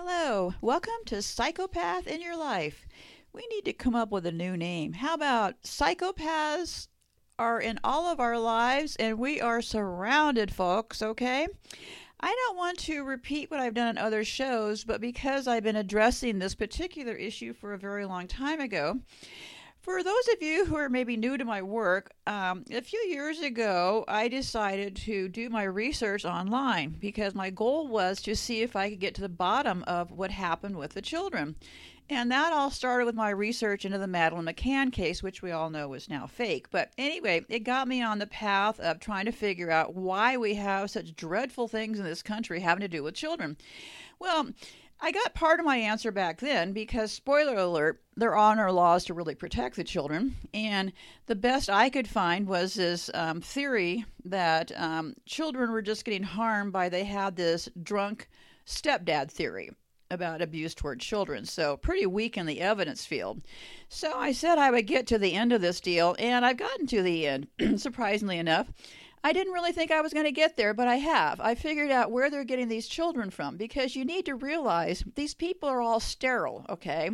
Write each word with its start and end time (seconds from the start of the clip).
Hello, 0.00 0.54
welcome 0.60 0.92
to 1.06 1.20
Psychopath 1.20 2.06
in 2.06 2.22
Your 2.22 2.36
Life. 2.36 2.86
We 3.32 3.44
need 3.50 3.64
to 3.64 3.72
come 3.72 3.96
up 3.96 4.12
with 4.12 4.26
a 4.26 4.30
new 4.32 4.56
name. 4.56 4.92
How 4.92 5.14
about 5.14 5.60
Psychopaths 5.64 6.86
are 7.36 7.60
in 7.60 7.80
all 7.82 8.06
of 8.06 8.20
our 8.20 8.38
lives 8.38 8.94
and 8.94 9.18
we 9.18 9.40
are 9.40 9.60
surrounded, 9.60 10.54
folks, 10.54 11.02
okay? 11.02 11.48
I 12.20 12.28
don't 12.28 12.56
want 12.56 12.78
to 12.78 13.02
repeat 13.02 13.50
what 13.50 13.58
I've 13.58 13.74
done 13.74 13.88
on 13.88 13.98
other 13.98 14.22
shows, 14.22 14.84
but 14.84 15.00
because 15.00 15.48
I've 15.48 15.64
been 15.64 15.74
addressing 15.74 16.38
this 16.38 16.54
particular 16.54 17.14
issue 17.14 17.52
for 17.52 17.72
a 17.72 17.78
very 17.78 18.04
long 18.04 18.28
time 18.28 18.60
ago, 18.60 19.00
for 19.88 20.02
those 20.02 20.28
of 20.34 20.42
you 20.42 20.66
who 20.66 20.76
are 20.76 20.90
maybe 20.90 21.16
new 21.16 21.38
to 21.38 21.46
my 21.46 21.62
work, 21.62 22.12
um, 22.26 22.62
a 22.70 22.82
few 22.82 22.98
years 23.08 23.40
ago, 23.40 24.04
I 24.06 24.28
decided 24.28 24.94
to 24.96 25.30
do 25.30 25.48
my 25.48 25.62
research 25.62 26.26
online 26.26 26.90
because 27.00 27.34
my 27.34 27.48
goal 27.48 27.88
was 27.88 28.20
to 28.22 28.36
see 28.36 28.60
if 28.60 28.76
I 28.76 28.90
could 28.90 29.00
get 29.00 29.14
to 29.14 29.22
the 29.22 29.30
bottom 29.30 29.82
of 29.86 30.10
what 30.10 30.30
happened 30.30 30.76
with 30.76 30.92
the 30.92 31.00
children. 31.00 31.56
And 32.10 32.30
that 32.30 32.52
all 32.52 32.70
started 32.70 33.06
with 33.06 33.14
my 33.14 33.30
research 33.30 33.86
into 33.86 33.96
the 33.96 34.06
Madeleine 34.06 34.44
McCann 34.44 34.92
case, 34.92 35.22
which 35.22 35.40
we 35.40 35.52
all 35.52 35.70
know 35.70 35.94
is 35.94 36.10
now 36.10 36.26
fake. 36.26 36.70
But 36.70 36.92
anyway, 36.98 37.46
it 37.48 37.60
got 37.60 37.88
me 37.88 38.02
on 38.02 38.18
the 38.18 38.26
path 38.26 38.78
of 38.80 39.00
trying 39.00 39.24
to 39.24 39.32
figure 39.32 39.70
out 39.70 39.94
why 39.94 40.36
we 40.36 40.54
have 40.56 40.90
such 40.90 41.16
dreadful 41.16 41.66
things 41.66 41.98
in 41.98 42.04
this 42.04 42.22
country 42.22 42.60
having 42.60 42.82
to 42.82 42.88
do 42.88 43.02
with 43.02 43.14
children. 43.14 43.56
Well, 44.18 44.48
I 45.00 45.12
got 45.12 45.34
part 45.34 45.60
of 45.60 45.66
my 45.66 45.76
answer 45.76 46.10
back 46.10 46.40
then 46.40 46.72
because, 46.72 47.12
spoiler 47.12 47.54
alert, 47.54 48.02
there 48.16 48.36
are 48.36 48.56
no 48.56 48.72
laws 48.72 49.04
to 49.04 49.14
really 49.14 49.36
protect 49.36 49.76
the 49.76 49.84
children. 49.84 50.34
And 50.52 50.92
the 51.26 51.36
best 51.36 51.70
I 51.70 51.88
could 51.88 52.08
find 52.08 52.48
was 52.48 52.74
this 52.74 53.08
um, 53.14 53.40
theory 53.40 54.04
that 54.24 54.72
um, 54.76 55.14
children 55.24 55.70
were 55.70 55.82
just 55.82 56.04
getting 56.04 56.24
harmed 56.24 56.72
by 56.72 56.88
they 56.88 57.04
had 57.04 57.36
this 57.36 57.68
drunk 57.80 58.28
stepdad 58.66 59.30
theory 59.30 59.70
about 60.10 60.42
abuse 60.42 60.74
toward 60.74 60.98
children. 61.00 61.44
So, 61.44 61.76
pretty 61.76 62.06
weak 62.06 62.36
in 62.36 62.46
the 62.46 62.60
evidence 62.60 63.06
field. 63.06 63.42
So, 63.88 64.12
I 64.14 64.32
said 64.32 64.58
I 64.58 64.70
would 64.72 64.86
get 64.86 65.06
to 65.08 65.18
the 65.18 65.34
end 65.34 65.52
of 65.52 65.60
this 65.60 65.80
deal, 65.80 66.16
and 66.18 66.44
I've 66.44 66.56
gotten 66.56 66.86
to 66.88 67.02
the 67.02 67.26
end, 67.26 67.46
surprisingly 67.76 68.38
enough. 68.38 68.72
I 69.24 69.32
didn't 69.32 69.52
really 69.52 69.72
think 69.72 69.90
I 69.90 70.00
was 70.00 70.12
going 70.12 70.26
to 70.26 70.32
get 70.32 70.56
there, 70.56 70.74
but 70.74 70.88
I 70.88 70.96
have. 70.96 71.40
I 71.40 71.54
figured 71.54 71.90
out 71.90 72.10
where 72.10 72.30
they're 72.30 72.44
getting 72.44 72.68
these 72.68 72.88
children 72.88 73.30
from 73.30 73.56
because 73.56 73.96
you 73.96 74.04
need 74.04 74.26
to 74.26 74.34
realize 74.34 75.04
these 75.14 75.34
people 75.34 75.68
are 75.68 75.80
all 75.80 76.00
sterile, 76.00 76.64
okay? 76.68 77.10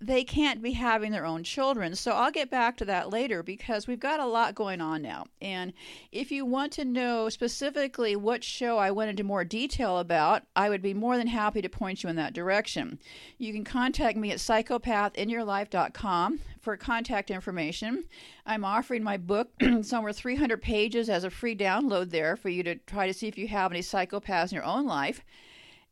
They 0.00 0.22
can't 0.22 0.62
be 0.62 0.70
having 0.72 1.10
their 1.10 1.26
own 1.26 1.42
children. 1.42 1.96
So 1.96 2.12
I'll 2.12 2.30
get 2.30 2.50
back 2.50 2.76
to 2.76 2.84
that 2.84 3.10
later 3.10 3.42
because 3.42 3.88
we've 3.88 3.98
got 3.98 4.20
a 4.20 4.26
lot 4.26 4.54
going 4.54 4.80
on 4.80 5.02
now. 5.02 5.26
And 5.42 5.72
if 6.12 6.30
you 6.30 6.44
want 6.44 6.70
to 6.74 6.84
know 6.84 7.28
specifically 7.28 8.14
what 8.14 8.44
show 8.44 8.78
I 8.78 8.92
went 8.92 9.10
into 9.10 9.24
more 9.24 9.42
detail 9.44 9.98
about, 9.98 10.44
I 10.54 10.68
would 10.68 10.82
be 10.82 10.94
more 10.94 11.16
than 11.16 11.26
happy 11.26 11.60
to 11.62 11.68
point 11.68 12.04
you 12.04 12.10
in 12.10 12.16
that 12.16 12.32
direction. 12.32 13.00
You 13.38 13.52
can 13.52 13.64
contact 13.64 14.16
me 14.16 14.30
at 14.30 14.38
psychopathinyourlife.com 14.38 16.40
for 16.60 16.76
contact 16.76 17.32
information. 17.32 18.04
I'm 18.46 18.64
offering 18.64 19.02
my 19.02 19.16
book, 19.16 19.50
somewhere 19.82 20.12
300 20.12 20.62
pages, 20.62 21.10
as 21.10 21.24
a 21.24 21.30
free 21.30 21.56
download 21.56 22.10
there 22.10 22.36
for 22.36 22.50
you 22.50 22.62
to 22.62 22.76
try 22.76 23.08
to 23.08 23.14
see 23.14 23.26
if 23.26 23.36
you 23.36 23.48
have 23.48 23.72
any 23.72 23.80
psychopaths 23.80 24.52
in 24.52 24.56
your 24.56 24.64
own 24.64 24.86
life. 24.86 25.24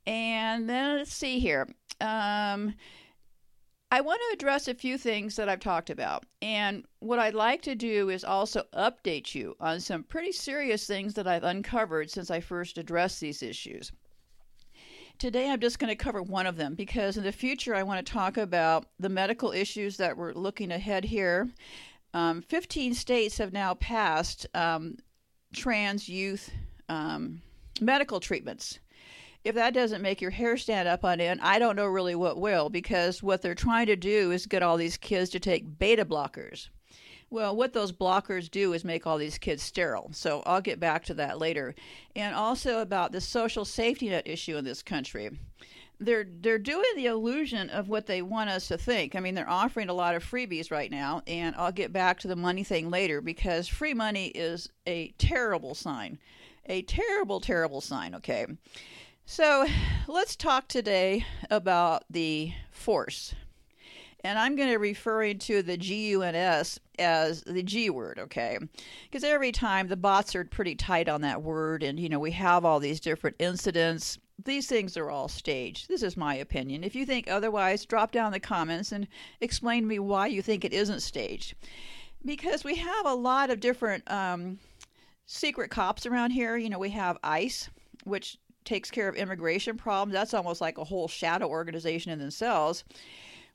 And 0.07 0.69
then 0.69 0.99
let's 0.99 1.13
see 1.13 1.41
here. 1.41 1.67
Um, 2.01 2.75
I 3.91 4.01
want 4.01 4.21
to 4.21 4.35
address 4.35 4.67
a 4.67 4.75
few 4.75 4.99
things 4.99 5.37
that 5.37 5.49
I've 5.49 5.61
talked 5.61 5.91
about. 5.91 6.25
And 6.43 6.85
what 6.99 7.21
I'd 7.21 7.35
like 7.35 7.63
to 7.63 7.77
do 7.77 8.09
is 8.09 8.25
also 8.25 8.65
update 8.75 9.35
you 9.35 9.55
on 9.61 9.79
some 9.79 10.03
pretty 10.03 10.33
serious 10.33 10.87
things 10.87 11.15
that 11.15 11.29
I've 11.29 11.45
uncovered 11.45 12.11
since 12.11 12.31
I 12.31 12.41
first 12.41 12.79
addressed 12.79 13.21
these 13.21 13.43
issues. 13.43 13.93
Today, 15.19 15.49
I'm 15.49 15.61
just 15.61 15.79
going 15.79 15.89
to 15.89 16.05
cover 16.05 16.23
one 16.23 16.47
of 16.47 16.57
them 16.57 16.75
because 16.75 17.17
in 17.17 17.23
the 17.23 17.33
future, 17.33 17.75
I 17.75 17.85
want 17.85 18.05
to 18.05 18.13
talk 18.13 18.37
about 18.37 18.87
the 18.99 19.09
medical 19.09 19.53
issues 19.53 19.97
that 19.97 20.17
we're 20.17 20.35
looking 20.35 20.73
ahead 20.73 21.05
here. 21.05 21.49
Um, 22.13 22.43
15 22.43 22.93
states 22.93 23.39
have 23.39 23.53
now 23.53 23.75
passed 23.75 24.47
um, 24.53 24.97
trans 25.55 26.09
youth 26.09 26.51
um, 26.89 27.41
medical 27.81 28.21
treatments 28.21 28.81
if 29.47 29.55
that 29.55 29.75
doesn't 29.75 30.03
make 30.03 30.21
your 30.21 30.33
hair 30.33 30.57
stand 30.57 30.89
up 30.89 31.05
on 31.05 31.21
end, 31.21 31.41
I 31.41 31.61
don't 31.61 31.77
know 31.77 31.87
really 31.87 32.17
what 32.17 32.37
will, 32.37 32.69
because 32.69 33.23
what 33.23 33.43
they're 33.43 33.55
trying 33.55 33.87
to 33.87 33.95
do 33.95 34.33
is 34.33 34.45
get 34.45 34.63
all 34.63 34.77
these 34.77 34.97
kids 34.97 35.31
to 35.31 35.41
take 35.41 35.79
beta 35.79 36.05
blockers. 36.05 36.69
Well, 37.31 37.55
what 37.55 37.73
those 37.73 37.93
blockers 37.93 38.51
do 38.51 38.73
is 38.73 38.85
make 38.85 39.07
all 39.07 39.19
these 39.19 39.39
kids 39.39 39.63
sterile. 39.63 40.11
So 40.13 40.43
I'll 40.47 40.61
get 40.61 40.81
back 40.81 41.05
to 41.05 41.15
that 41.15 41.39
later. 41.39 41.77
And 42.17 42.35
also 42.35 42.81
about 42.81 43.13
the 43.13 43.21
social 43.21 43.65
safety 43.65 44.09
net 44.09 44.27
issue 44.27 44.57
in 44.57 44.65
this 44.65 44.83
country. 44.83 45.31
They're 45.99 46.27
they're 46.29 46.59
doing 46.59 46.85
the 46.97 47.07
illusion 47.07 47.71
of 47.71 47.89
what 47.89 48.07
they 48.07 48.23
want 48.23 48.51
us 48.51 48.69
to 48.69 48.77
think. 48.77 49.15
I 49.15 49.21
mean, 49.21 49.35
they're 49.35 49.49
offering 49.49 49.89
a 49.89 49.95
lot 49.95 50.15
of 50.17 50.29
freebies 50.29 50.73
right 50.73 50.91
now, 50.91 51.23
and 51.27 51.55
I'll 51.57 51.73
get 51.73 51.93
back 51.93 52.19
to 52.21 52.29
the 52.29 52.37
money 52.37 52.65
thing 52.65 52.91
later 52.91 53.21
because 53.21 53.69
free 53.69 53.95
money 53.95 54.27
is 54.27 54.69
a 54.87 55.15
terrible 55.19 55.75
sign. 55.75 56.19
A 56.67 56.83
terrible, 56.83 57.41
terrible 57.41 57.81
sign, 57.81 58.15
okay? 58.17 58.47
So 59.29 59.67
let's 60.09 60.37
talk 60.37 60.69
today 60.69 61.27
about 61.51 62.05
the 62.09 62.53
force. 62.71 63.35
And 64.25 64.39
I'm 64.39 64.57
going 64.57 64.71
to 64.71 64.79
refer 64.79 65.35
to 65.35 65.63
the 65.63 65.77
GUNS 65.77 66.81
as 66.99 67.43
the 67.43 67.63
G 67.63 67.91
word, 67.91 68.19
okay? 68.19 68.59
Because 69.05 69.23
every 69.23 69.53
time 69.53 69.89
the 69.89 69.97
bots 69.97 70.35
are 70.35 70.45
pretty 70.45 70.75
tight 70.75 71.09
on 71.09 71.21
that 71.21 71.43
word, 71.43 71.83
and 71.83 72.01
you 72.01 72.09
know, 72.09 72.19
we 72.19 72.33
have 72.33 72.65
all 72.65 72.81
these 72.81 72.99
different 72.99 73.37
incidents. 73.39 74.19
These 74.43 74.67
things 74.67 74.97
are 74.97 75.11
all 75.11 75.29
staged. 75.29 75.89
This 75.89 76.03
is 76.03 76.17
my 76.17 76.35
opinion. 76.35 76.83
If 76.83 76.97
you 76.97 77.07
think 77.07 77.29
otherwise, 77.29 77.85
drop 77.85 78.11
down 78.11 78.33
the 78.33 78.41
comments 78.41 78.91
and 78.91 79.07
explain 79.41 79.83
to 79.83 79.89
me 79.89 79.99
why 79.99 80.27
you 80.27 80.43
think 80.43 80.65
it 80.65 80.73
isn't 80.73 81.01
staged. 81.01 81.55
Because 82.25 82.65
we 82.65 82.77
have 82.77 83.07
a 83.07 83.15
lot 83.15 83.51
of 83.51 83.61
different 83.61 84.11
um, 84.11 84.59
secret 85.27 85.71
cops 85.71 86.05
around 86.05 86.31
here. 86.31 86.57
You 86.57 86.71
know, 86.71 86.79
we 86.81 86.91
have 86.91 87.19
ICE, 87.23 87.69
which 88.05 88.39
takes 88.67 88.91
care 88.91 89.09
of 89.09 89.17
immigration 89.17 89.77
problems. 89.77 90.13
That's 90.13 90.35
almost 90.35 90.61
like 90.61 90.79
a 90.79 90.85
whole 90.85 91.09
shadow 91.09 91.49
organization 91.49 92.13
in 92.13 92.19
themselves. 92.19 92.85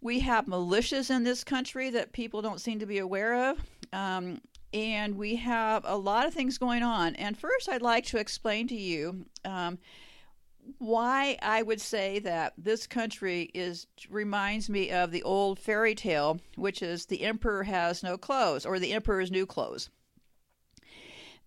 We 0.02 0.20
have 0.22 0.48
militias 0.48 1.12
in 1.12 1.24
this 1.24 1.44
country 1.44 1.92
that 1.92 2.12
people 2.12 2.42
don't 2.42 2.60
seem 2.60 2.80
to 2.80 2.88
be 2.88 2.98
aware 2.98 3.52
of. 3.52 3.58
Um, 3.94 4.42
and 4.74 5.18
we 5.18 5.36
have 5.36 5.84
a 5.86 5.98
lot 5.98 6.26
of 6.26 6.34
things 6.34 6.58
going 6.58 6.82
on. 6.82 7.16
And 7.16 7.38
first, 7.38 7.70
I'd 7.70 7.82
like 7.82 8.06
to 8.08 8.18
explain 8.18 8.68
to 8.70 8.76
you 8.76 9.26
um, 9.44 9.78
why 10.78 11.38
I 11.42 11.62
would 11.62 11.82
say 11.82 12.20
that 12.20 12.54
this 12.58 12.88
country 12.88 13.52
is 13.54 13.88
reminds 14.10 14.70
me 14.70 14.92
of 14.92 15.12
the 15.12 15.24
old 15.24 15.60
fairy 15.60 15.96
tale, 15.96 16.40
which 16.56 16.82
is 16.82 17.06
the 17.06 17.24
emperor 17.24 17.64
has 17.64 18.02
no 18.02 18.18
clothes 18.18 18.66
or 18.66 18.80
the 18.80 18.94
emperor's 18.94 19.32
new 19.32 19.46
clothes. 19.46 19.90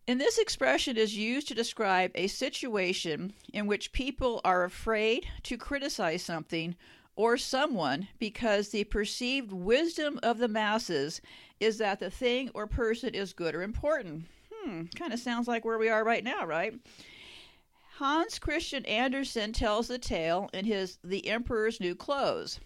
And 0.06 0.20
this 0.20 0.38
expression 0.38 0.96
is 0.98 1.16
used 1.16 1.48
to 1.48 1.54
describe 1.54 2.10
a 2.14 2.26
situation 2.26 3.32
in 3.52 3.66
which 3.66 3.92
people 3.92 4.40
are 4.44 4.64
afraid 4.64 5.26
to 5.44 5.56
criticize 5.56 6.22
something 6.22 6.76
or 7.16 7.38
someone 7.38 8.08
because 8.18 8.68
the 8.68 8.84
perceived 8.84 9.52
wisdom 9.52 10.20
of 10.22 10.38
the 10.38 10.48
masses 10.48 11.22
is 11.58 11.78
that 11.78 12.00
the 12.00 12.10
thing 12.10 12.50
or 12.54 12.66
person 12.66 13.14
is 13.14 13.32
good 13.32 13.54
or 13.54 13.62
important. 13.62 14.24
Hmm, 14.52 14.84
kind 14.94 15.12
of 15.12 15.20
sounds 15.20 15.48
like 15.48 15.64
where 15.64 15.78
we 15.78 15.88
are 15.88 16.04
right 16.04 16.24
now, 16.24 16.44
right? 16.44 16.74
Hans 17.96 18.38
Christian 18.38 18.84
Andersen 18.86 19.52
tells 19.52 19.88
the 19.88 19.98
tale 19.98 20.50
in 20.52 20.64
his 20.64 20.98
The 21.04 21.28
Emperor's 21.28 21.80
New 21.80 21.94
Clothes. 21.94 22.58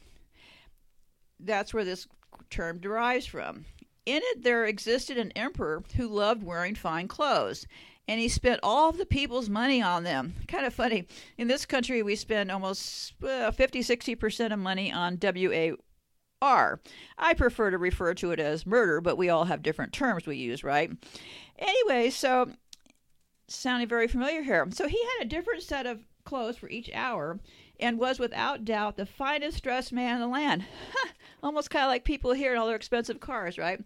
That's 1.38 1.75
where 1.75 1.84
this 1.84 2.09
term 2.50 2.78
derives 2.78 3.27
from. 3.27 3.66
In 4.09 4.23
it, 4.25 4.43
there 4.43 4.65
existed 4.65 5.19
an 5.19 5.33
emperor 5.33 5.85
who 5.97 6.09
loved 6.09 6.43
wearing 6.43 6.75
fine 6.75 7.09
clothes, 7.09 7.67
and 8.09 8.19
he 8.19 8.27
spent 8.31 8.59
all 8.63 8.89
of 8.89 8.97
the 8.97 9.05
people's 9.05 9.51
money 9.51 9.83
on 9.83 10.03
them. 10.03 10.35
Kind 10.49 10.65
of 10.65 10.73
funny. 10.73 11.07
In 11.37 11.47
this 11.47 11.67
country, 11.67 12.03
we 12.03 12.17
spend 12.17 12.51
almost 12.51 13.13
uh, 13.23 13.51
50 13.51 13.81
60% 13.81 14.51
of 14.51 14.59
money 14.59 14.91
on 14.91 15.19
WAR. 16.41 16.81
I 17.19 17.34
prefer 17.34 17.71
to 17.71 17.77
refer 17.77 18.15
to 18.15 18.31
it 18.31 18.41
as 18.41 18.65
murder, 18.65 19.03
but 19.03 19.19
we 19.19 19.28
all 19.28 19.45
have 19.45 19.63
different 19.63 19.93
terms 19.93 20.27
we 20.27 20.37
use, 20.37 20.65
right? 20.65 20.91
Anyway, 21.59 22.09
so 22.09 22.51
sounding 23.47 23.89
very 23.89 24.09
familiar 24.09 24.41
here. 24.41 24.66
So 24.71 24.89
he 24.89 24.99
had 25.19 25.27
a 25.27 25.28
different 25.28 25.65
set 25.65 25.84
of 25.84 26.01
clothes 26.25 26.57
for 26.57 26.71
each 26.71 26.91
hour 26.95 27.41
and 27.78 27.99
was 27.99 28.19
without 28.19 28.65
doubt 28.65 28.97
the 28.97 29.04
finest 29.04 29.63
dressed 29.63 29.93
man 29.93 30.15
in 30.15 30.21
the 30.22 30.28
land. 30.28 30.65
Almost 31.43 31.71
kind 31.71 31.85
of 31.85 31.89
like 31.89 32.05
people 32.05 32.33
here 32.33 32.53
in 32.53 32.59
all 32.59 32.67
their 32.67 32.77
expensive 32.77 33.21
cars, 33.21 33.59
right? 33.59 33.81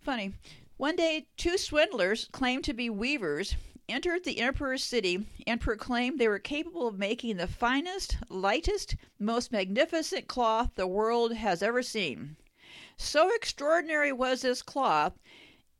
Funny. 0.00 0.32
One 0.76 0.96
day, 0.96 1.26
two 1.36 1.58
swindlers 1.58 2.28
claimed 2.32 2.64
to 2.64 2.72
be 2.72 2.88
weavers 2.90 3.54
entered 3.90 4.24
the 4.24 4.38
emperor's 4.40 4.84
city 4.84 5.26
and 5.46 5.60
proclaimed 5.60 6.18
they 6.18 6.28
were 6.28 6.38
capable 6.38 6.86
of 6.86 6.98
making 6.98 7.36
the 7.36 7.46
finest, 7.46 8.16
lightest, 8.28 8.96
most 9.18 9.52
magnificent 9.52 10.28
cloth 10.28 10.70
the 10.76 10.86
world 10.86 11.34
has 11.34 11.62
ever 11.62 11.82
seen. 11.82 12.36
So 12.96 13.34
extraordinary 13.34 14.12
was 14.12 14.42
this 14.42 14.62
cloth, 14.62 15.18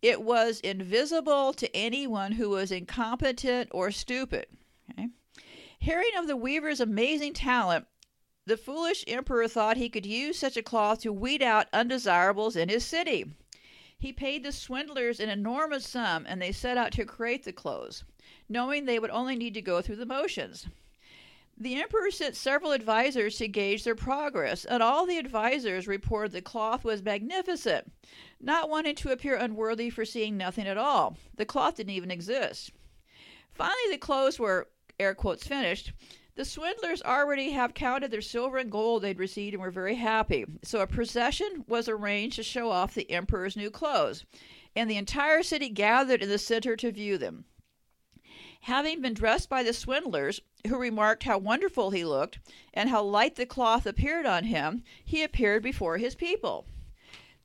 it 0.03 0.23
was 0.23 0.61
invisible 0.61 1.53
to 1.53 1.77
anyone 1.77 2.33
who 2.33 2.51
was 2.51 2.73
incompetent 2.73 3.69
or 3.73 3.91
stupid. 3.91 4.47
Okay? 4.91 5.09
Hearing 5.79 6.13
of 6.17 6.27
the 6.27 6.37
weaver's 6.37 6.81
amazing 6.81 7.35
talent, 7.35 7.87
the 8.51 8.57
foolish 8.57 9.05
emperor 9.07 9.47
thought 9.47 9.77
he 9.77 9.89
could 9.89 10.05
use 10.05 10.37
such 10.37 10.57
a 10.57 10.63
cloth 10.63 11.03
to 11.03 11.13
weed 11.13 11.41
out 11.41 11.69
undesirables 11.73 12.57
in 12.57 12.69
his 12.69 12.85
city. 12.85 13.25
He 13.97 14.13
paid 14.13 14.43
the 14.43 14.51
swindlers 14.51 15.21
an 15.21 15.29
enormous 15.29 15.87
sum, 15.87 16.27
and 16.29 16.43
they 16.43 16.51
set 16.51 16.77
out 16.77 16.91
to 16.95 17.05
create 17.05 17.45
the 17.45 17.53
clothes, 17.53 18.03
knowing 18.49 18.87
they 18.87 18.99
would 18.99 19.11
only 19.11 19.37
need 19.37 19.55
to 19.55 19.63
go 19.63 19.81
through 19.81 19.97
the 19.97 20.05
motions. 20.05 20.67
The 21.57 21.81
emperor 21.81 22.11
sent 22.11 22.35
several 22.35 22.73
advisers 22.73 23.37
to 23.37 23.47
gauge 23.47 23.85
their 23.85 23.95
progress, 23.95 24.65
and 24.65 24.83
all 24.83 25.07
the 25.07 25.19
advisers 25.19 25.87
reported 25.87 26.33
the 26.33 26.43
cloth 26.43 26.83
was 26.83 27.05
magnificent, 27.05 27.93
not 28.41 28.69
wanting 28.69 28.97
to 28.97 29.13
appear 29.13 29.37
unworthy 29.37 29.91
for 29.91 30.05
seeing 30.05 30.37
nothing 30.37 30.67
at 30.67 30.77
all. 30.77 31.17
The 31.37 31.47
cloth 31.47 31.77
didn't 31.77 31.95
even 31.95 32.11
exist. 32.11 32.73
Finally, 33.53 33.93
the 33.93 33.99
clothes 33.99 34.41
were, 34.41 34.67
air 34.99 35.15
quotes, 35.15 35.47
finished. 35.47 35.93
The 36.41 36.47
swindlers 36.47 37.03
already 37.03 37.51
have 37.51 37.75
counted 37.75 38.11
their 38.11 38.23
silver 38.23 38.57
and 38.57 38.73
gold 38.73 39.03
they'd 39.03 39.19
received 39.19 39.53
and 39.53 39.63
were 39.63 39.71
very 39.71 39.97
happy. 39.97 40.47
So 40.63 40.81
a 40.81 40.87
procession 40.87 41.67
was 41.69 41.87
arranged 41.87 42.37
to 42.37 42.43
show 42.43 42.71
off 42.71 42.95
the 42.95 43.11
emperor's 43.11 43.59
new 43.59 43.71
clothes, 43.71 44.25
and 44.75 44.91
the 44.91 44.97
entire 44.97 45.43
city 45.43 45.69
gathered 45.69 46.23
in 46.23 46.31
the 46.31 46.39
center 46.39 46.77
to 46.77 46.93
view 46.93 47.19
them. 47.19 47.45
Having 48.63 49.03
been 49.03 49.13
dressed 49.13 49.51
by 49.51 49.63
the 49.63 49.75
swindlers, 49.75 50.41
who 50.67 50.79
remarked 50.79 51.25
how 51.25 51.37
wonderful 51.37 51.91
he 51.91 52.07
looked 52.07 52.39
and 52.73 52.89
how 52.89 53.03
light 53.03 53.35
the 53.35 53.45
cloth 53.45 53.85
appeared 53.85 54.25
on 54.25 54.45
him, 54.45 54.83
he 55.05 55.23
appeared 55.23 55.63
before 55.63 55.99
his 55.99 56.15
people. 56.15 56.65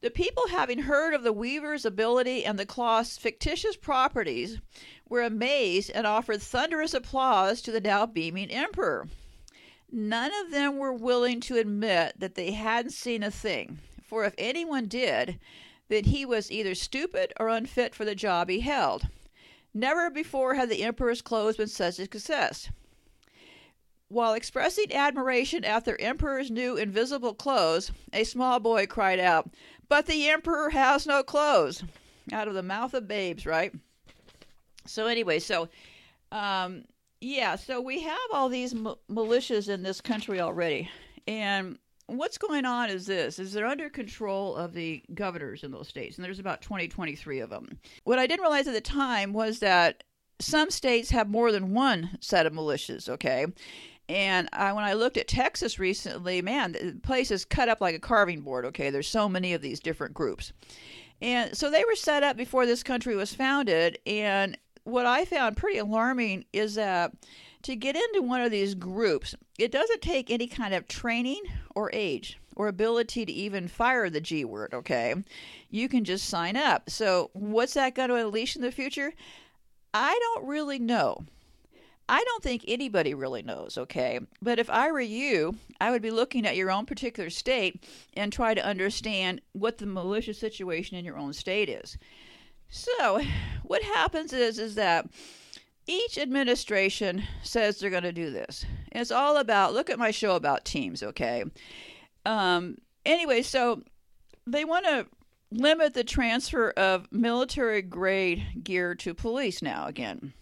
The 0.05 0.11
people, 0.11 0.49
having 0.49 0.83
heard 0.83 1.15
of 1.15 1.23
the 1.23 1.33
weaver's 1.33 1.83
ability 1.83 2.45
and 2.45 2.59
the 2.59 2.65
cloth's 2.67 3.17
fictitious 3.17 3.75
properties, 3.75 4.59
were 5.09 5.23
amazed 5.23 5.89
and 5.89 6.05
offered 6.05 6.43
thunderous 6.43 6.93
applause 6.93 7.59
to 7.63 7.71
the 7.71 7.81
now 7.81 8.05
beaming 8.05 8.51
emperor. 8.51 9.07
None 9.91 10.31
of 10.43 10.51
them 10.51 10.77
were 10.77 10.93
willing 10.93 11.41
to 11.41 11.57
admit 11.57 12.19
that 12.19 12.35
they 12.35 12.51
hadn't 12.51 12.91
seen 12.91 13.23
a 13.23 13.31
thing, 13.31 13.79
for 14.03 14.25
if 14.25 14.35
anyone 14.37 14.85
did, 14.85 15.39
then 15.87 16.03
he 16.03 16.23
was 16.23 16.51
either 16.51 16.75
stupid 16.75 17.33
or 17.39 17.49
unfit 17.49 17.95
for 17.95 18.05
the 18.05 18.13
job 18.13 18.47
he 18.47 18.59
held. 18.59 19.07
Never 19.73 20.11
before 20.11 20.53
had 20.53 20.69
the 20.69 20.83
emperor's 20.83 21.23
clothes 21.23 21.57
been 21.57 21.67
such 21.67 21.97
a 21.97 22.03
success. 22.03 22.69
While 24.15 24.33
expressing 24.33 24.93
admiration 24.93 25.65
at 25.65 25.83
their 25.83 25.99
emperor's 25.99 26.49
new 26.49 26.77
invisible 26.77 27.33
clothes, 27.33 27.91
a 28.13 28.23
small 28.23 28.61
boy 28.61 28.87
cried 28.87 29.19
out, 29.19 29.49
But 29.89 30.05
the 30.05 30.29
emperor 30.29 30.69
has 30.69 31.05
no 31.05 31.21
clothes! 31.21 31.83
Out 32.31 32.47
of 32.47 32.53
the 32.53 32.63
mouth 32.63 32.93
of 32.93 33.09
babes, 33.09 33.45
right? 33.45 33.73
So, 34.85 35.07
anyway, 35.07 35.39
so, 35.39 35.67
um, 36.31 36.85
yeah, 37.19 37.57
so 37.57 37.81
we 37.81 38.03
have 38.03 38.17
all 38.31 38.47
these 38.47 38.73
m- 38.73 38.95
militias 39.11 39.67
in 39.67 39.83
this 39.83 39.99
country 39.99 40.39
already. 40.39 40.89
And 41.27 41.77
what's 42.05 42.37
going 42.37 42.63
on 42.63 42.89
is 42.89 43.07
this 43.07 43.37
is 43.37 43.51
they're 43.51 43.65
under 43.65 43.89
control 43.89 44.55
of 44.55 44.71
the 44.71 45.03
governors 45.13 45.61
in 45.63 45.71
those 45.71 45.89
states 45.89 46.17
and 46.17 46.23
there's 46.23 46.37
about 46.37 46.61
20 46.61 46.87
23 46.87 47.39
of 47.39 47.49
them 47.49 47.79
what 48.03 48.19
i 48.19 48.27
didn't 48.27 48.43
realize 48.43 48.67
at 48.67 48.75
the 48.75 48.79
time 48.79 49.33
was 49.33 49.57
that 49.57 50.03
some 50.39 50.69
states 50.69 51.09
have 51.09 51.27
more 51.27 51.51
than 51.51 51.73
one 51.73 52.15
set 52.21 52.45
of 52.45 52.53
militias 52.53 53.09
okay 53.09 53.47
and 54.07 54.49
I, 54.53 54.73
when 54.73 54.83
I 54.83 54.93
looked 54.93 55.17
at 55.17 55.27
Texas 55.27 55.79
recently, 55.79 56.41
man, 56.41 56.73
the 56.73 56.99
place 57.01 57.31
is 57.31 57.45
cut 57.45 57.69
up 57.69 57.81
like 57.81 57.95
a 57.95 57.99
carving 57.99 58.41
board. 58.41 58.65
Okay, 58.65 58.89
there's 58.89 59.07
so 59.07 59.27
many 59.27 59.53
of 59.53 59.61
these 59.61 59.79
different 59.79 60.13
groups, 60.13 60.53
and 61.21 61.55
so 61.55 61.69
they 61.69 61.83
were 61.83 61.95
set 61.95 62.23
up 62.23 62.37
before 62.37 62.65
this 62.65 62.83
country 62.83 63.15
was 63.15 63.33
founded. 63.33 63.99
And 64.05 64.57
what 64.83 65.05
I 65.05 65.25
found 65.25 65.57
pretty 65.57 65.79
alarming 65.79 66.45
is 66.53 66.75
that 66.75 67.13
to 67.63 67.75
get 67.75 67.95
into 67.95 68.21
one 68.21 68.41
of 68.41 68.51
these 68.51 68.75
groups, 68.75 69.33
it 69.57 69.71
doesn't 69.71 70.01
take 70.01 70.29
any 70.29 70.47
kind 70.47 70.73
of 70.73 70.87
training 70.87 71.41
or 71.75 71.89
age 71.93 72.37
or 72.55 72.67
ability 72.67 73.25
to 73.25 73.31
even 73.31 73.67
fire 73.67 74.09
the 74.09 74.21
G 74.21 74.45
word, 74.45 74.73
okay? 74.73 75.15
You 75.71 75.89
can 75.89 76.03
just 76.03 76.29
sign 76.29 76.55
up. 76.55 76.89
So, 76.89 77.31
what's 77.33 77.73
that 77.73 77.95
going 77.95 78.09
to 78.09 78.15
unleash 78.15 78.55
in 78.55 78.61
the 78.61 78.71
future? 78.71 79.13
I 79.93 80.17
don't 80.21 80.47
really 80.47 80.77
know. 80.79 81.25
I 82.07 82.23
don't 82.23 82.43
think 82.43 82.63
anybody 82.67 83.13
really 83.13 83.41
knows, 83.41 83.77
okay? 83.77 84.19
But 84.41 84.59
if 84.59 84.69
I 84.69 84.91
were 84.91 85.01
you, 85.01 85.55
I 85.81 85.89
would 85.89 86.03
be 86.03 86.11
looking 86.11 86.45
at 86.45 86.55
your 86.55 86.69
own 86.69 86.85
particular 86.85 87.29
state 87.31 87.83
and 88.13 88.31
try 88.31 88.53
to 88.53 88.65
understand 88.65 89.41
what 89.53 89.79
the 89.79 89.87
malicious 89.87 90.39
situation 90.39 90.97
in 90.97 91.05
your 91.05 91.17
own 91.17 91.33
state 91.33 91.69
is. 91.69 91.97
So, 92.69 93.21
what 93.63 93.81
happens 93.81 94.33
is 94.33 94.59
is 94.59 94.75
that 94.75 95.07
each 95.87 96.17
administration 96.17 97.23
says 97.43 97.79
they're 97.79 97.89
going 97.89 98.03
to 98.03 98.11
do 98.11 98.31
this. 98.31 98.65
It's 98.91 99.11
all 99.11 99.37
about 99.37 99.73
look 99.73 99.89
at 99.89 99.99
my 99.99 100.11
show 100.11 100.35
about 100.35 100.65
teams, 100.65 101.03
okay? 101.03 101.43
Um, 102.25 102.77
anyway, 103.05 103.41
so 103.41 103.83
they 104.47 104.65
want 104.65 104.85
to 104.85 105.07
limit 105.51 105.93
the 105.93 106.03
transfer 106.03 106.71
of 106.71 107.11
military 107.11 107.81
grade 107.81 108.63
gear 108.63 108.95
to 108.95 109.13
police 109.13 109.61
now 109.61 109.87
again. 109.87 110.33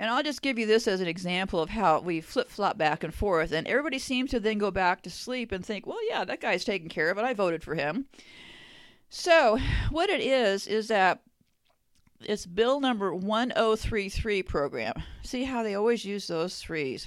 And 0.00 0.08
I'll 0.08 0.22
just 0.22 0.40
give 0.40 0.58
you 0.58 0.64
this 0.64 0.88
as 0.88 1.02
an 1.02 1.08
example 1.08 1.60
of 1.60 1.68
how 1.68 2.00
we 2.00 2.22
flip 2.22 2.48
flop 2.48 2.78
back 2.78 3.04
and 3.04 3.12
forth. 3.12 3.52
And 3.52 3.66
everybody 3.66 3.98
seems 3.98 4.30
to 4.30 4.40
then 4.40 4.56
go 4.56 4.70
back 4.70 5.02
to 5.02 5.10
sleep 5.10 5.52
and 5.52 5.64
think, 5.64 5.86
well, 5.86 5.98
yeah, 6.08 6.24
that 6.24 6.40
guy's 6.40 6.64
taken 6.64 6.88
care 6.88 7.10
of 7.10 7.18
it. 7.18 7.24
I 7.24 7.34
voted 7.34 7.62
for 7.62 7.74
him. 7.74 8.06
So, 9.10 9.58
what 9.90 10.08
it 10.08 10.22
is, 10.22 10.66
is 10.66 10.88
that 10.88 11.20
it's 12.22 12.46
bill 12.46 12.80
number 12.80 13.14
1033 13.14 14.42
program. 14.42 14.94
See 15.22 15.44
how 15.44 15.62
they 15.62 15.74
always 15.74 16.06
use 16.06 16.28
those 16.28 16.58
threes. 16.58 17.06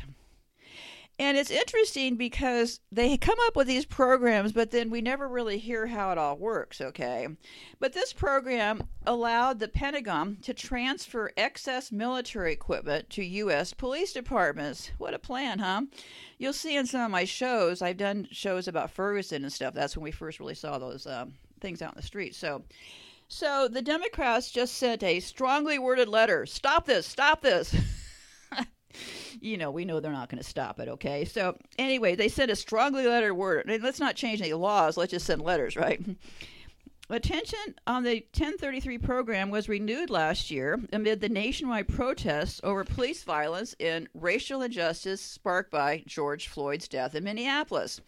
And 1.19 1.37
it's 1.37 1.51
interesting 1.51 2.15
because 2.15 2.79
they 2.91 3.17
come 3.17 3.37
up 3.45 3.55
with 3.55 3.67
these 3.67 3.85
programs, 3.85 4.51
but 4.51 4.71
then 4.71 4.89
we 4.89 4.99
never 4.99 5.27
really 5.27 5.59
hear 5.59 5.85
how 5.85 6.11
it 6.11 6.17
all 6.17 6.35
works, 6.35 6.81
okay? 6.81 7.27
But 7.79 7.93
this 7.93 8.13
program 8.13 8.87
allowed 9.05 9.59
the 9.59 9.67
Pentagon 9.67 10.37
to 10.41 10.55
transfer 10.55 11.31
excess 11.37 11.91
military 11.91 12.51
equipment 12.51 13.11
to 13.11 13.23
U.S. 13.23 13.73
police 13.73 14.11
departments. 14.11 14.89
What 14.97 15.13
a 15.13 15.19
plan, 15.19 15.59
huh? 15.59 15.83
You'll 16.39 16.51
see 16.51 16.75
in 16.75 16.87
some 16.87 17.01
of 17.01 17.11
my 17.11 17.25
shows, 17.25 17.83
I've 17.83 17.97
done 17.97 18.27
shows 18.31 18.67
about 18.67 18.89
Ferguson 18.89 19.43
and 19.43 19.53
stuff. 19.53 19.75
That's 19.75 19.95
when 19.95 20.03
we 20.03 20.11
first 20.11 20.39
really 20.39 20.55
saw 20.55 20.79
those 20.79 21.05
um, 21.05 21.33
things 21.61 21.83
out 21.83 21.93
in 21.93 21.97
the 21.97 22.07
street. 22.07 22.33
So, 22.33 22.63
so 23.27 23.67
the 23.67 23.83
Democrats 23.83 24.49
just 24.49 24.77
sent 24.77 25.03
a 25.03 25.19
strongly 25.19 25.77
worded 25.77 26.09
letter 26.09 26.47
stop 26.47 26.87
this, 26.87 27.05
stop 27.05 27.41
this. 27.43 27.75
you 29.41 29.57
know, 29.57 29.71
we 29.71 29.85
know 29.85 29.99
they're 29.99 30.11
not 30.11 30.29
going 30.29 30.41
to 30.41 30.47
stop 30.47 30.79
it, 30.79 30.87
okay? 30.87 31.25
So, 31.25 31.57
anyway, 31.77 32.15
they 32.15 32.27
sent 32.27 32.51
a 32.51 32.55
strongly 32.55 33.05
lettered 33.05 33.35
word. 33.35 33.65
Let's 33.81 33.99
not 33.99 34.15
change 34.15 34.41
any 34.41 34.53
laws, 34.53 34.97
let's 34.97 35.11
just 35.11 35.25
send 35.25 35.41
letters, 35.41 35.75
right? 35.75 36.01
Attention 37.09 37.75
on 37.85 38.03
the 38.03 38.25
1033 38.33 38.97
program 38.97 39.49
was 39.49 39.67
renewed 39.67 40.09
last 40.09 40.49
year 40.49 40.79
amid 40.93 41.19
the 41.19 41.29
nationwide 41.29 41.87
protests 41.89 42.61
over 42.63 42.85
police 42.85 43.23
violence 43.23 43.75
and 43.79 44.07
racial 44.13 44.61
injustice 44.61 45.21
sparked 45.21 45.69
by 45.69 46.01
George 46.07 46.47
Floyd's 46.47 46.87
death 46.87 47.13
in 47.13 47.25
Minneapolis. 47.25 47.99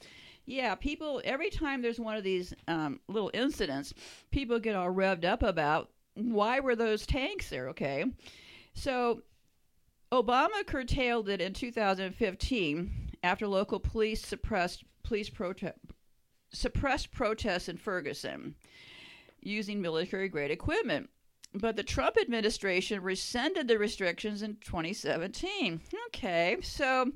Yeah, 0.46 0.76
people, 0.76 1.22
every 1.26 1.50
time 1.50 1.82
there's 1.82 2.00
one 2.00 2.16
of 2.16 2.24
these 2.24 2.54
um, 2.68 3.00
little 3.08 3.32
incidents, 3.34 3.94
people 4.32 4.60
get 4.60 4.76
all 4.76 4.92
revved 4.92 5.26
up 5.26 5.44
about 5.44 5.90
why 6.14 6.62
were 6.62 6.76
those 6.76 7.06
tanks 7.06 7.50
there, 7.50 7.70
okay? 7.70 8.06
So 8.74 9.22
Obama 10.16 10.66
curtailed 10.66 11.28
it 11.28 11.42
in 11.42 11.52
2015 11.52 13.12
after 13.22 13.48
local 13.48 13.82
police 13.82 14.26
suppressed 14.26 14.86
police 15.04 15.30
protest 15.30 15.78
suppressed 16.54 17.12
protests 17.12 17.68
in 17.68 17.76
Ferguson 17.76 18.56
using 19.42 19.82
military 19.82 20.30
grade 20.30 20.52
equipment 20.52 21.10
but 21.60 21.76
the 21.76 21.84
Trump 21.84 22.18
administration 22.20 23.02
rescinded 23.02 23.68
the 23.68 23.80
restrictions 23.80 24.42
in 24.42 24.58
2017. 24.58 25.82
Okay, 26.08 26.58
so 26.62 27.12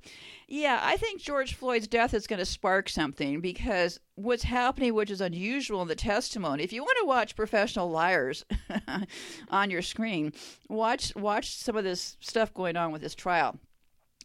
yeah, 0.48 0.79
I 0.81 0.98
think 0.98 1.22
George 1.22 1.55
Floyd's 1.55 1.88
death 1.88 2.13
is 2.13 2.27
going 2.27 2.39
to 2.39 2.46
spark 2.46 2.89
something 2.89 3.41
because 3.41 4.00
what's 4.15 4.43
happening, 4.43 4.93
which 4.93 5.12
is 5.12 5.22
unusual 5.22 5.81
in 5.81 5.88
the 5.88 5.96
testimony, 5.96 6.63
if 6.63 6.74
you 6.74 6.81
want 6.81 6.98
to 7.01 7.08
watch 7.08 7.36
professional 7.36 7.89
liars 7.89 8.46
on 9.50 9.69
your 9.69 9.81
screen, 9.81 10.34
watch 10.69 11.13
watch 11.15 11.55
some 11.55 11.75
of 11.75 11.84
this 11.84 12.17
stuff 12.19 12.53
going 12.53 12.77
on 12.77 12.91
with 12.91 13.01
this 13.01 13.15
trial. 13.15 13.60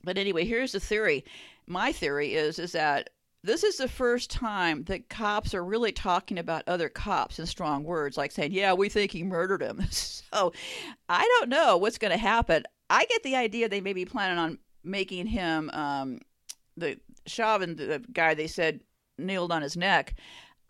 But 0.04 0.18
anyway, 0.18 0.44
here's 0.44 0.72
the 0.72 0.80
theory. 0.80 1.24
My 1.66 1.92
theory 1.92 2.34
is 2.34 2.58
is 2.58 2.72
that 2.72 3.10
this 3.44 3.62
is 3.62 3.76
the 3.76 3.88
first 3.88 4.30
time 4.30 4.84
that 4.84 5.10
cops 5.10 5.54
are 5.54 5.62
really 5.62 5.92
talking 5.92 6.38
about 6.38 6.64
other 6.66 6.88
cops 6.88 7.38
in 7.38 7.44
strong 7.44 7.84
words, 7.84 8.16
like 8.16 8.32
saying, 8.32 8.52
Yeah, 8.52 8.72
we 8.72 8.88
think 8.88 9.12
he 9.12 9.22
murdered 9.22 9.60
him. 9.60 9.82
so 9.90 10.52
I 11.10 11.22
don't 11.38 11.50
know 11.50 11.76
what's 11.76 11.98
going 11.98 12.10
to 12.10 12.16
happen. 12.16 12.64
I 12.88 13.04
get 13.04 13.22
the 13.22 13.36
idea 13.36 13.68
they 13.68 13.82
may 13.82 13.92
be 13.92 14.06
planning 14.06 14.38
on 14.38 14.58
making 14.82 15.26
him 15.26 15.70
um, 15.74 16.20
the 16.78 16.98
Chauvin, 17.26 17.76
the 17.76 18.02
guy 18.12 18.32
they 18.32 18.46
said 18.46 18.80
kneeled 19.18 19.52
on 19.52 19.60
his 19.60 19.76
neck. 19.76 20.14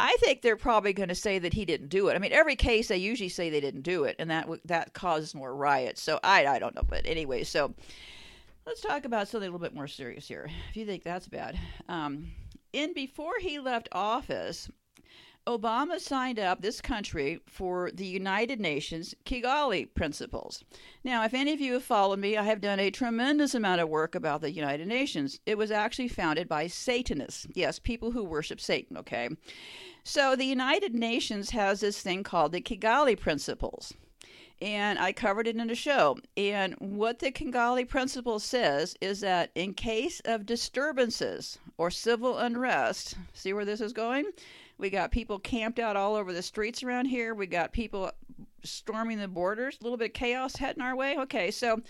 I 0.01 0.17
think 0.19 0.43
they're 0.43 0.57
probably 0.57 0.93
going 0.93 1.09
to 1.11 1.15
say 1.15 1.39
that 1.39 1.53
he 1.53 1.65
didn't 1.65 1.89
do 1.89 2.09
it. 2.09 2.17
I 2.17 2.19
mean, 2.19 2.33
every 2.33 2.57
case 2.57 2.89
they 2.89 2.97
usually 2.97 3.29
say 3.29 3.51
they 3.51 3.61
didn't 3.61 3.83
do 3.83 4.03
it, 4.03 4.17
and 4.19 4.29
that 4.31 4.49
that 4.65 4.95
causes 4.95 5.33
more 5.33 5.55
riots. 5.55 6.03
So 6.03 6.19
I 6.25 6.45
I 6.47 6.59
don't 6.59 6.75
know, 6.75 6.83
but 6.89 7.07
anyway, 7.07 7.45
so 7.45 7.73
Let's 8.67 8.81
talk 8.81 9.05
about 9.05 9.29
something 9.29 9.47
a 9.47 9.53
little 9.53 9.65
bit 9.65 9.75
more 9.75 9.87
serious 9.87 10.27
here, 10.27 10.49
if 10.71 10.77
you 10.77 10.87
think 10.87 11.03
that's 11.03 11.29
bad. 11.29 11.59
Um, 11.87 12.29
in 12.75 12.93
before 12.93 13.39
he 13.41 13.59
left 13.59 13.89
office, 13.93 14.69
Obama 15.47 16.01
signed 16.01 16.39
up 16.39 16.63
this 16.63 16.81
country 16.81 17.39
for 17.47 17.91
the 17.93 18.07
United 18.07 18.59
Nations 18.59 19.15
Kigali 19.27 19.87
Principles. 19.95 20.65
Now, 21.05 21.23
if 21.25 21.35
any 21.35 21.53
of 21.53 21.61
you 21.61 21.75
have 21.75 21.85
followed 21.85 22.19
me, 22.19 22.37
I 22.37 22.45
have 22.45 22.63
done 22.63 22.81
a 22.81 22.91
tremendous 22.91 23.55
amount 23.55 23.83
of 23.83 23.91
work 23.91 24.15
about 24.15 24.41
the 24.41 24.51
United 24.51 24.89
Nations. 24.89 25.39
It 25.45 25.59
was 25.59 25.71
actually 25.71 26.09
founded 26.09 26.49
by 26.49 26.67
Satanists. 26.67 27.47
Yes, 27.55 27.79
people 27.79 28.13
who 28.13 28.25
worship 28.25 28.61
Satan, 28.61 28.97
okay? 28.97 29.29
So 30.03 30.35
the 30.35 30.47
United 30.47 30.95
Nations 30.95 31.51
has 31.51 31.81
this 31.81 32.01
thing 32.01 32.23
called 32.23 32.53
the 32.53 32.63
Kigali 32.63 33.19
Principles 33.19 33.93
and 34.61 34.99
I 34.99 35.13
covered 35.13 35.47
it 35.47 35.57
in 35.57 35.71
a 35.71 35.75
show. 35.75 36.19
And 36.37 36.75
what 36.79 37.19
the 37.19 37.31
Kigali 37.31 37.89
Principle 37.89 38.39
says 38.39 38.97
is 39.01 39.21
that 39.21 39.51
in 39.55 39.75
case 39.75 40.21
of 40.25 40.47
disturbances 40.47 41.59
or 41.77 41.91
civil 41.91 42.39
unrest, 42.39 43.17
see 43.33 43.53
where 43.53 43.65
this 43.65 43.81
is 43.81 43.93
going? 43.93 44.31
We 44.79 44.91
got 44.91 45.13
people 45.13 45.39
camped 45.39 45.79
out 45.79 45.97
all 45.97 46.15
over 46.15 46.33
the 46.33 46.43
streets 46.43 46.83
around 46.83 47.07
here. 47.07 47.35
We 47.35 47.47
got 47.47 47.73
people 47.73 48.11
storming 48.65 49.19
the 49.19 49.29
borders. 49.29 49.79
A 49.81 49.85
little 49.85 49.99
bit 49.99 50.11
of 50.11 50.15
chaos 50.15 50.57
heading 50.57 50.83
our 50.83 50.97
way. 50.97 51.17
Okay, 51.19 51.51
so 51.51 51.81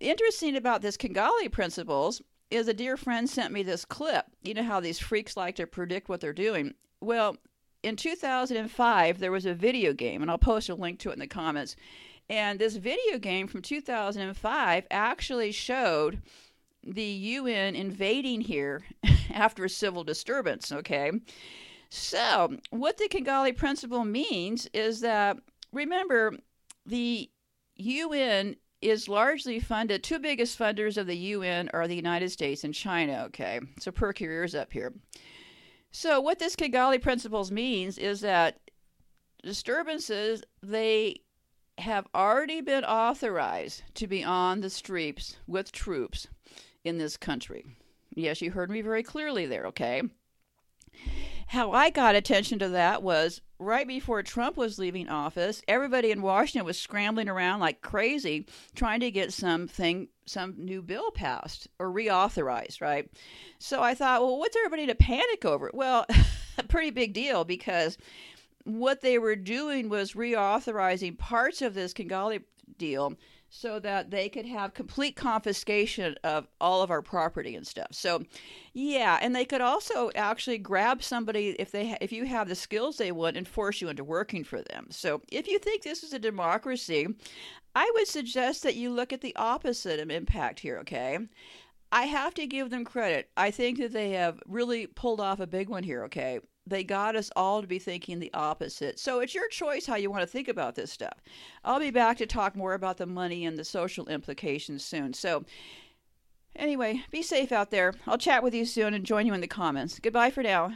interesting 0.00 0.56
about 0.56 0.82
this 0.82 0.96
Kigali 0.96 1.50
Principles 1.50 2.20
is 2.50 2.68
a 2.68 2.74
dear 2.74 2.96
friend 2.96 3.28
sent 3.28 3.52
me 3.52 3.62
this 3.62 3.84
clip. 3.84 4.26
You 4.42 4.54
know 4.54 4.62
how 4.62 4.80
these 4.80 4.98
freaks 4.98 5.36
like 5.36 5.56
to 5.56 5.66
predict 5.66 6.08
what 6.08 6.20
they're 6.20 6.34
doing? 6.34 6.74
Well, 7.00 7.36
in 7.82 7.96
2005, 7.96 9.18
there 9.18 9.32
was 9.32 9.46
a 9.46 9.54
video 9.54 9.92
game, 9.92 10.22
and 10.22 10.30
I'll 10.30 10.38
post 10.38 10.68
a 10.68 10.74
link 10.74 10.98
to 11.00 11.10
it 11.10 11.14
in 11.14 11.18
the 11.18 11.26
comments. 11.26 11.76
And 12.30 12.58
this 12.58 12.76
video 12.76 13.18
game 13.18 13.48
from 13.48 13.62
2005 13.62 14.86
actually 14.90 15.52
showed 15.52 16.22
the 16.84 17.02
UN 17.02 17.74
invading 17.74 18.40
here 18.40 18.82
after 19.32 19.64
a 19.64 19.70
civil 19.70 20.04
disturbance, 20.04 20.72
okay? 20.72 21.10
So, 21.90 22.56
what 22.70 22.96
the 22.96 23.08
Kigali 23.08 23.56
Principle 23.56 24.04
means 24.04 24.66
is 24.72 25.00
that, 25.00 25.36
remember, 25.72 26.34
the 26.86 27.30
UN 27.76 28.56
is 28.80 29.08
largely 29.08 29.60
funded. 29.60 30.02
Two 30.02 30.18
biggest 30.18 30.58
funders 30.58 30.96
of 30.96 31.06
the 31.06 31.16
UN 31.16 31.68
are 31.74 31.86
the 31.86 31.94
United 31.94 32.30
States 32.30 32.64
and 32.64 32.74
China, 32.74 33.24
okay? 33.26 33.60
So, 33.78 33.90
perk 33.90 34.20
your 34.20 34.32
ears 34.32 34.54
up 34.54 34.72
here. 34.72 34.94
So, 35.92 36.20
what 36.20 36.38
this 36.38 36.56
Kigali 36.56 37.00
Principles 37.00 37.50
means 37.50 37.98
is 37.98 38.22
that 38.22 38.58
disturbances, 39.42 40.42
they 40.62 41.20
have 41.76 42.06
already 42.14 42.62
been 42.62 42.84
authorized 42.84 43.82
to 43.94 44.06
be 44.06 44.24
on 44.24 44.62
the 44.62 44.70
streets 44.70 45.36
with 45.46 45.70
troops 45.70 46.28
in 46.82 46.96
this 46.96 47.18
country. 47.18 47.64
Yes, 48.14 48.40
you 48.40 48.50
heard 48.50 48.70
me 48.70 48.80
very 48.80 49.02
clearly 49.02 49.44
there, 49.44 49.66
okay? 49.66 50.02
How 51.48 51.72
I 51.72 51.90
got 51.90 52.14
attention 52.14 52.58
to 52.60 52.70
that 52.70 53.02
was 53.02 53.42
right 53.58 53.86
before 53.86 54.22
Trump 54.22 54.56
was 54.56 54.78
leaving 54.78 55.10
office, 55.10 55.62
everybody 55.68 56.10
in 56.10 56.22
Washington 56.22 56.64
was 56.64 56.78
scrambling 56.78 57.28
around 57.28 57.60
like 57.60 57.82
crazy 57.82 58.46
trying 58.74 59.00
to 59.00 59.10
get 59.10 59.32
something 59.32 60.08
some 60.26 60.54
new 60.56 60.82
bill 60.82 61.10
passed 61.10 61.68
or 61.78 61.90
reauthorized, 61.90 62.80
right? 62.80 63.10
So 63.58 63.82
I 63.82 63.94
thought, 63.94 64.22
well, 64.22 64.38
what's 64.38 64.56
everybody 64.56 64.86
to 64.86 64.94
panic 64.94 65.44
over? 65.44 65.70
Well, 65.74 66.06
a 66.58 66.62
pretty 66.62 66.90
big 66.90 67.12
deal 67.12 67.44
because 67.44 67.98
what 68.64 69.00
they 69.00 69.18
were 69.18 69.36
doing 69.36 69.88
was 69.88 70.12
reauthorizing 70.12 71.18
parts 71.18 71.62
of 71.62 71.74
this 71.74 71.92
Kigali 71.92 72.42
deal 72.78 73.14
so 73.54 73.78
that 73.78 74.10
they 74.10 74.30
could 74.30 74.46
have 74.46 74.72
complete 74.72 75.14
confiscation 75.14 76.16
of 76.24 76.48
all 76.58 76.82
of 76.82 76.90
our 76.90 77.02
property 77.02 77.54
and 77.54 77.66
stuff. 77.66 77.88
So, 77.90 78.22
yeah, 78.72 79.18
and 79.20 79.36
they 79.36 79.44
could 79.44 79.60
also 79.60 80.10
actually 80.14 80.56
grab 80.56 81.02
somebody 81.02 81.50
if 81.58 81.70
they 81.70 81.94
if 82.00 82.12
you 82.12 82.24
have 82.24 82.48
the 82.48 82.54
skills 82.54 82.96
they 82.96 83.12
want 83.12 83.36
and 83.36 83.46
force 83.46 83.82
you 83.82 83.90
into 83.90 84.04
working 84.04 84.42
for 84.42 84.62
them. 84.62 84.86
So, 84.88 85.20
if 85.30 85.46
you 85.46 85.58
think 85.58 85.82
this 85.82 86.02
is 86.02 86.14
a 86.14 86.18
democracy, 86.18 87.06
I 87.74 87.92
would 87.94 88.08
suggest 88.08 88.62
that 88.62 88.74
you 88.74 88.90
look 88.90 89.12
at 89.12 89.20
the 89.20 89.36
opposite 89.36 90.00
of 90.00 90.10
impact 90.10 90.60
here, 90.60 90.78
okay? 90.78 91.18
I 91.92 92.04
have 92.04 92.32
to 92.34 92.46
give 92.46 92.70
them 92.70 92.86
credit. 92.86 93.28
I 93.36 93.50
think 93.50 93.76
that 93.78 93.92
they 93.92 94.12
have 94.12 94.40
really 94.46 94.86
pulled 94.86 95.20
off 95.20 95.40
a 95.40 95.46
big 95.46 95.68
one 95.68 95.82
here, 95.82 96.04
okay? 96.04 96.40
They 96.66 96.84
got 96.84 97.16
us 97.16 97.30
all 97.34 97.60
to 97.60 97.66
be 97.66 97.78
thinking 97.78 98.18
the 98.18 98.32
opposite. 98.32 98.98
So 98.98 99.20
it's 99.20 99.34
your 99.34 99.48
choice 99.48 99.86
how 99.86 99.96
you 99.96 100.10
want 100.10 100.22
to 100.22 100.26
think 100.26 100.48
about 100.48 100.74
this 100.74 100.92
stuff. 100.92 101.20
I'll 101.64 101.80
be 101.80 101.90
back 101.90 102.18
to 102.18 102.26
talk 102.26 102.54
more 102.54 102.74
about 102.74 102.98
the 102.98 103.06
money 103.06 103.44
and 103.44 103.58
the 103.58 103.64
social 103.64 104.06
implications 104.06 104.84
soon. 104.84 105.12
So, 105.12 105.44
anyway, 106.54 107.02
be 107.10 107.22
safe 107.22 107.52
out 107.52 107.70
there. 107.70 107.94
I'll 108.06 108.18
chat 108.18 108.42
with 108.42 108.54
you 108.54 108.64
soon 108.64 108.94
and 108.94 109.04
join 109.04 109.26
you 109.26 109.34
in 109.34 109.40
the 109.40 109.46
comments. 109.46 109.98
Goodbye 109.98 110.30
for 110.30 110.42
now. 110.42 110.72